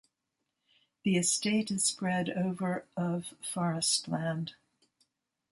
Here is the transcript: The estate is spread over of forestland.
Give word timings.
The 1.03 1.15
estate 1.15 1.69
is 1.69 1.83
spread 1.85 2.31
over 2.31 2.85
of 2.97 3.35
forestland. 3.43 4.55